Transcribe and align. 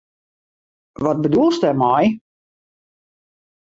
Wat 1.03 1.17
bedoelst 1.23 1.61
dêrmei? 1.63 2.05